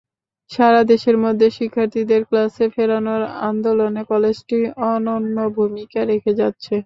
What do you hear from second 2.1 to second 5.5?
ক্লাসে ফেরানোর আন্দোলনে কলেজটি অনন্য